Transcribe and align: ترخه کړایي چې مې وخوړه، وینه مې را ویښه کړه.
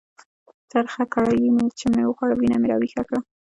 ترخه 0.71 1.03
کړایي 1.13 1.49
چې 1.79 1.85
مې 1.93 2.03
وخوړه، 2.05 2.35
وینه 2.37 2.57
مې 2.61 2.67
را 2.71 2.77
ویښه 2.79 3.03
کړه. 3.07 3.19